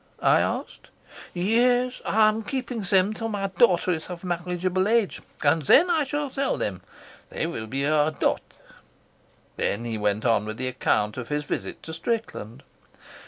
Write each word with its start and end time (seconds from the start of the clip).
I 0.23 0.39
asked. 0.39 0.89
"Yes; 1.31 2.01
I 2.07 2.27
am 2.27 2.41
keeping 2.41 2.81
them 2.81 3.13
till 3.13 3.27
my 3.29 3.45
daughter 3.45 3.91
is 3.91 4.07
of 4.09 4.23
marriageable 4.23 4.87
age, 4.87 5.21
and 5.43 5.61
then 5.61 5.91
I 5.91 6.05
shall 6.05 6.31
sell 6.31 6.57
them. 6.57 6.81
They 7.29 7.45
will 7.45 7.67
be 7.67 7.83
her." 7.83 8.11
Then 9.57 9.85
he 9.85 9.99
went 9.99 10.25
on 10.25 10.45
with 10.45 10.57
the 10.57 10.69
account 10.69 11.17
of 11.17 11.29
his 11.29 11.43
visit 11.43 11.83
to 11.83 11.93
Strickland. 11.93 12.63